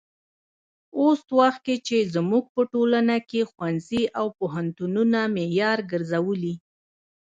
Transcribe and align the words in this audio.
اوس 0.99 1.21
وخت 1.37 1.59
کې 1.65 1.75
چې 1.87 1.97
زموږ 2.15 2.43
په 2.55 2.61
ټولنه 2.73 3.15
کې 3.29 3.41
ښوونځي 3.51 4.03
او 4.19 4.25
پوهنتونونه 4.37 5.19
معیار 5.35 5.79
ګرځولي. 5.91 6.53